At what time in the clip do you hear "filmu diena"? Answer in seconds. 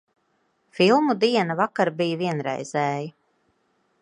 0.77-1.59